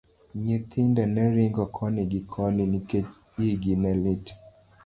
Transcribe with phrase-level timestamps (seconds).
[0.43, 3.09] Nyithindo ne ringo koni gi koni nikech
[3.49, 4.25] igi ne lit.